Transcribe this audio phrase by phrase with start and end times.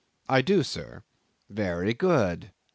[0.27, 1.03] "I do, sir."
[1.47, 2.49] "Very good.